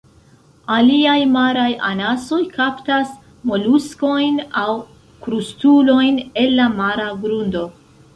[0.75, 3.11] Aliaj maraj anasoj kaptas
[3.49, 4.73] moluskojn aŭ
[5.27, 7.63] krustulojn el la mara grundo.